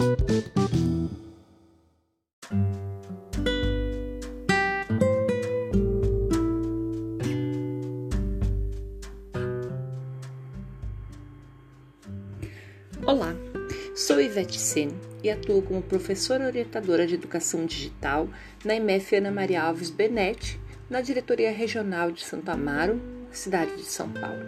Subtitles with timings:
[0.00, 0.08] Olá,
[13.94, 14.88] sou Ivete Sen
[15.22, 18.26] e atuo como professora orientadora de educação digital
[18.64, 20.58] na IMF Ana Maria Alves Benetti,
[20.88, 22.98] na Diretoria Regional de Santo Amaro,
[23.30, 24.40] cidade de São Paulo.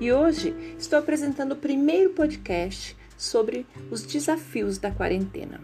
[0.00, 5.60] E hoje estou apresentando o primeiro podcast sobre os desafios da quarentena.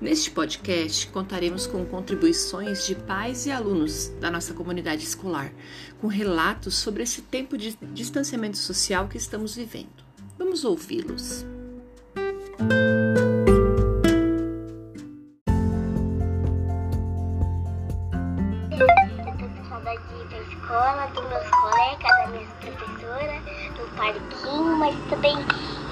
[0.00, 5.52] Neste podcast, contaremos com contribuições de pais e alunos da nossa comunidade escolar,
[6.00, 10.02] com relatos sobre esse tempo de distanciamento social que estamos vivendo.
[10.38, 11.44] Vamos ouvi-los.
[19.94, 23.42] Ir pra escola, dos meus colegas, da minha professora,
[23.74, 25.36] do parquinho, mas também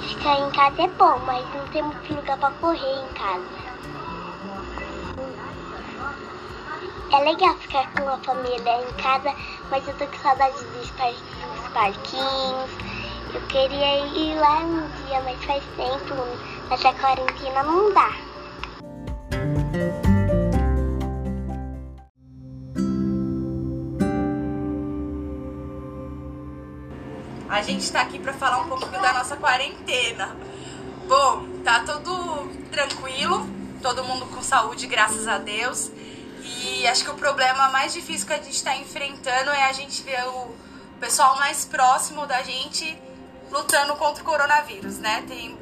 [0.00, 3.76] ficar em casa é bom, mas não tem muito lugar pra correr em casa.
[7.12, 9.34] É legal ficar com a família em casa,
[9.70, 12.70] mas eu tô com saudade dos, dos parquinhos.
[13.32, 16.14] Eu queria ir lá um dia, mas faz tempo.
[16.68, 18.35] Nessa quarentena não dá.
[27.48, 30.36] A gente está aqui para falar um pouquinho da nossa quarentena.
[31.06, 33.48] Bom, tá tudo tranquilo,
[33.80, 35.90] todo mundo com saúde, graças a Deus.
[36.42, 40.02] E acho que o problema mais difícil que a gente está enfrentando é a gente
[40.02, 40.54] ver o
[40.98, 42.98] pessoal mais próximo da gente
[43.50, 45.22] lutando contra o coronavírus, né?
[45.28, 45.56] Tem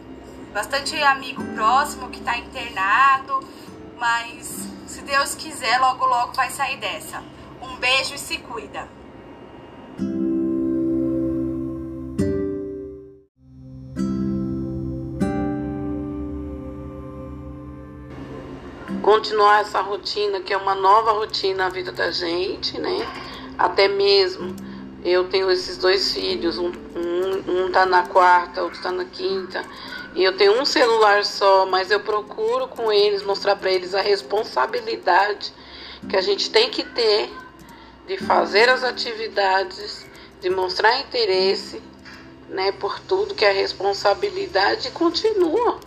[0.55, 3.47] bastante amigo próximo que está internado,
[3.99, 7.23] mas se Deus quiser, logo logo vai sair dessa.
[7.61, 8.89] Um beijo e se cuida.
[19.15, 23.07] Continuar essa rotina, que é uma nova rotina na vida da gente, né?
[23.57, 24.57] Até mesmo
[25.05, 29.65] eu tenho esses dois filhos, um, um, tá na quarta, outro tá na quinta,
[30.17, 34.01] e eu tenho um celular só, mas eu procuro com eles mostrar para eles a
[34.01, 35.53] responsabilidade
[36.09, 37.31] que a gente tem que ter
[38.09, 40.05] de fazer as atividades,
[40.41, 41.81] de mostrar interesse,
[42.49, 45.79] né, por tudo que é responsabilidade continua.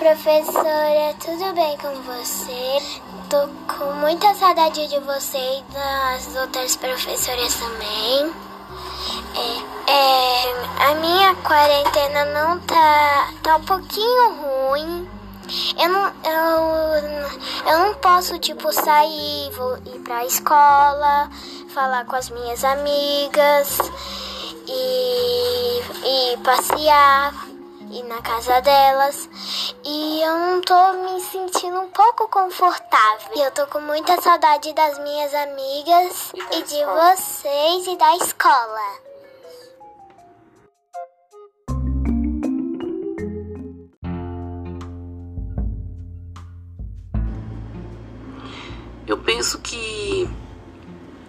[0.00, 2.78] Professora, tudo bem com você?
[3.28, 8.32] Tô com muita saudade de você e das outras professoras também.
[9.36, 15.06] É, é, a minha quarentena não tá, tá um pouquinho ruim.
[15.78, 21.28] Eu não, eu, eu não posso, tipo, sair, vou ir pra escola,
[21.74, 23.78] falar com as minhas amigas
[24.66, 27.49] e, e passear
[27.90, 29.28] ir na casa delas
[29.84, 33.36] e eu não tô me sentindo um pouco confortável.
[33.36, 39.10] Eu tô com muita saudade das minhas amigas e, e de vocês e da escola.
[49.06, 50.30] Eu penso que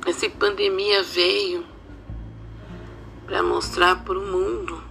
[0.05, 1.65] essa pandemia veio
[3.25, 4.90] para mostrar para o mundo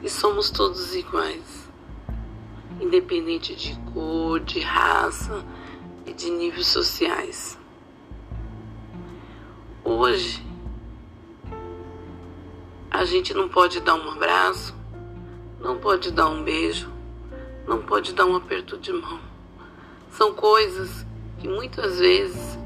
[0.00, 1.68] que somos todos iguais,
[2.80, 5.44] independente de cor, de raça
[6.06, 7.58] e de níveis sociais.
[9.84, 10.46] Hoje,
[12.90, 14.74] a gente não pode dar um abraço,
[15.60, 16.90] não pode dar um beijo,
[17.66, 19.20] não pode dar um aperto de mão.
[20.10, 21.04] São coisas
[21.38, 22.58] que muitas vezes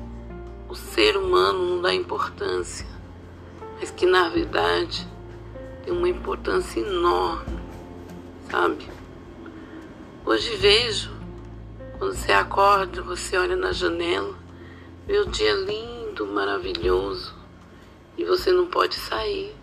[0.69, 2.86] o ser humano não dá importância,
[3.78, 5.07] mas que na verdade
[5.84, 7.59] tem uma importância enorme,
[8.51, 8.89] sabe?
[10.25, 11.11] Hoje vejo,
[11.99, 14.34] quando você acorda, você olha na janela,
[15.07, 17.34] vê o dia lindo, maravilhoso,
[18.17, 19.55] e você não pode sair.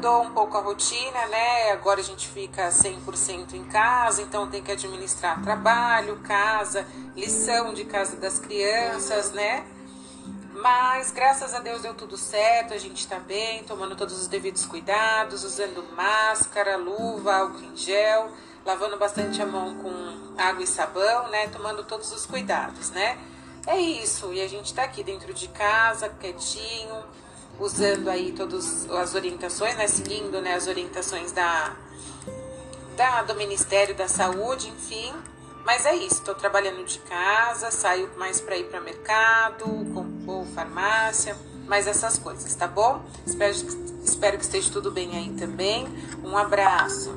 [0.00, 1.72] Mudou um pouco a rotina, né?
[1.72, 7.84] Agora a gente fica 100% em casa, então tem que administrar trabalho, casa, lição de
[7.84, 9.62] casa das crianças, né?
[10.54, 14.64] Mas graças a Deus deu tudo certo, a gente está bem, tomando todos os devidos
[14.64, 18.32] cuidados, usando máscara, luva, álcool em gel,
[18.64, 21.48] lavando bastante a mão com água e sabão, né?
[21.48, 23.18] Tomando todos os cuidados, né?
[23.66, 27.04] É isso, e a gente está aqui dentro de casa, quietinho,
[27.60, 29.86] usando aí todas as orientações, né?
[29.86, 31.76] Seguindo né, as orientações da,
[32.96, 35.12] da, do Ministério da Saúde, enfim.
[35.64, 39.66] Mas é isso, estou trabalhando de casa, saio mais para ir para mercado,
[40.26, 41.36] ou farmácia,
[41.66, 43.04] mais essas coisas, tá bom?
[43.26, 43.54] Espero,
[44.02, 45.86] espero que esteja tudo bem aí também.
[46.24, 47.14] Um abraço.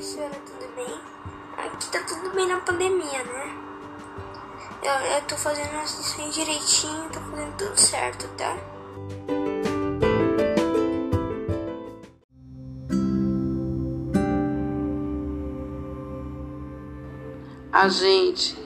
[0.00, 0.55] Senhora,
[1.76, 3.54] Aqui tá tudo bem na pandemia, né?
[4.82, 8.56] Eu, eu tô fazendo as lições direitinho, tô fazendo tudo certo, tá?
[17.70, 18.56] a gente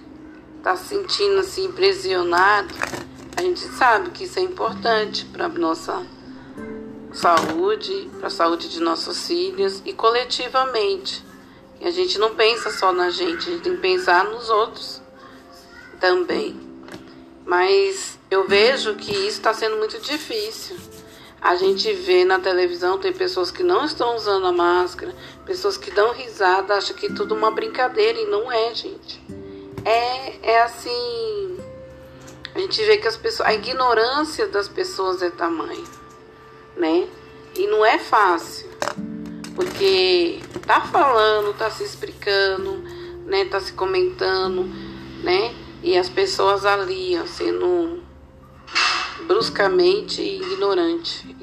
[0.77, 2.73] se sentindo assim impressionado,
[3.37, 6.07] a gente sabe que isso é importante para nossa
[7.13, 11.29] saúde, para a saúde de nossos filhos e coletivamente.
[11.81, 15.01] E a gente não pensa só na gente, a gente tem que pensar nos outros
[15.99, 16.61] também.
[17.45, 20.77] Mas eu vejo que isso está sendo muito difícil.
[21.41, 25.15] A gente vê na televisão, tem pessoas que não estão usando a máscara,
[25.47, 29.19] pessoas que dão risada, acham que tudo uma brincadeira e não é, gente.
[29.83, 31.57] É, é assim.
[32.55, 33.49] A gente vê que as pessoas.
[33.49, 35.89] A ignorância das pessoas é tamanho,
[36.77, 37.09] né?
[37.57, 38.69] E não é fácil.
[39.55, 42.83] Porque tá falando, tá se explicando,
[43.27, 43.45] né?
[43.45, 44.65] Tá se comentando,
[45.23, 45.55] né?
[45.83, 48.03] E as pessoas ali, ó, sendo
[49.27, 51.37] bruscamente ignorante.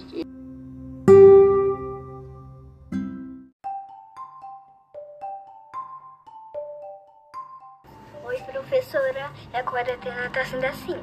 [8.23, 9.31] Oi, professora.
[9.53, 10.97] A quarentena tá sendo assim.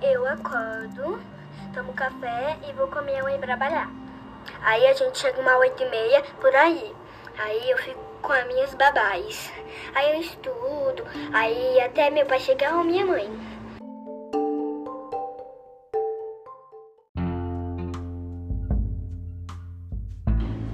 [0.00, 1.18] Eu acordo,
[1.74, 4.07] tomo café e vou com a minha mãe trabalhar.
[4.62, 6.92] Aí a gente chega uma oito e meia por aí.
[7.38, 9.52] Aí eu fico com as minhas babás.
[9.94, 11.04] Aí eu estudo.
[11.32, 13.28] Aí até meu pai chegar ou minha mãe.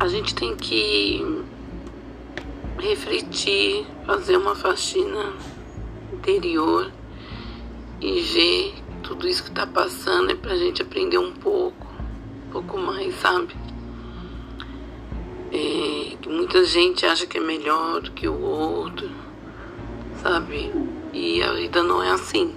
[0.00, 1.44] A gente tem que
[2.78, 5.32] refletir, fazer uma faxina
[6.12, 6.92] interior
[8.00, 11.86] e ver tudo isso que tá passando é pra gente aprender um pouco,
[12.46, 13.54] um pouco mais, sabe?
[15.56, 19.08] É, que muita gente acha que é melhor do que o outro,
[20.20, 20.72] sabe?
[21.12, 22.56] E a vida não é assim.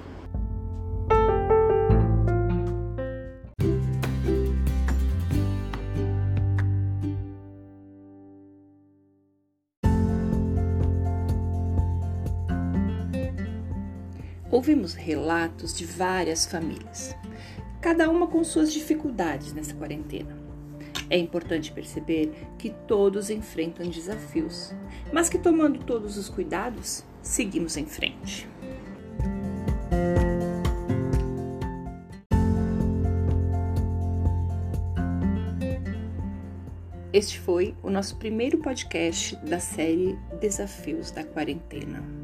[14.49, 17.15] Ouvimos relatos de várias famílias,
[17.79, 20.46] cada uma com suas dificuldades nessa quarentena.
[21.09, 24.73] É importante perceber que todos enfrentam desafios,
[25.13, 28.47] mas que tomando todos os cuidados, seguimos em frente.
[37.13, 42.16] Este foi o nosso primeiro podcast da série Desafios da Quarentena.